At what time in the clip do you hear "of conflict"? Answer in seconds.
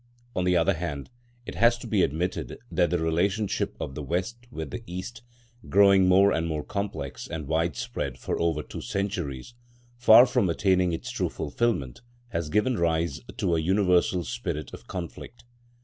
14.73-15.43